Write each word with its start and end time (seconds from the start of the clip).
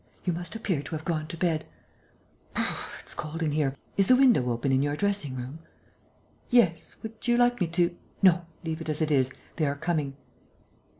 "You 0.25 0.33
must 0.33 0.55
appear 0.55 0.81
to 0.81 0.95
have 0.95 1.05
gone 1.05 1.27
to 1.27 1.37
bed. 1.37 1.63
Brrrr, 2.55 2.99
it's 3.03 3.13
cold 3.13 3.43
in 3.43 3.51
here! 3.51 3.75
Is 3.97 4.07
the 4.07 4.15
window 4.15 4.49
open 4.49 4.71
in 4.71 4.81
your 4.81 4.95
dressing 4.95 5.35
room?" 5.35 5.59
"Yes... 6.49 6.95
would 7.03 7.27
you 7.27 7.37
like 7.37 7.61
me 7.61 7.67
to...?" 7.67 7.95
"No, 8.23 8.47
leave 8.63 8.81
it 8.81 8.89
as 8.89 9.03
it 9.03 9.11
is. 9.11 9.31
They 9.57 9.67
are 9.67 9.75
coming." 9.75 10.15